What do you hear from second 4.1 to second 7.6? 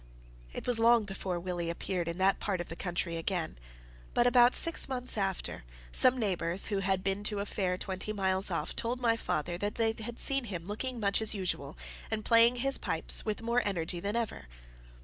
but, about six months after, some neighbours who had been to a